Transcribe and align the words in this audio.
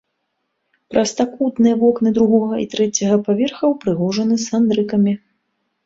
Прастакутныя 0.93 1.75
вокны 1.85 2.09
другога 2.17 2.55
і 2.65 2.67
трэцяга 2.73 3.23
паверха 3.31 3.73
ўпрыгожаны 3.77 4.35
сандрыкамі. 4.49 5.13